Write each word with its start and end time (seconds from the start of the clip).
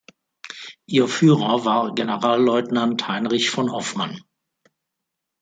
Ihr 0.87 1.07
Führer 1.07 1.63
war 1.63 1.93
Generalleutnant 1.93 3.07
Heinrich 3.07 3.51
von 3.51 3.71
Hofmann. 3.71 4.19